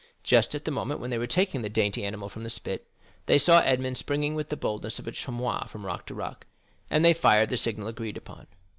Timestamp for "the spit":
2.43-2.87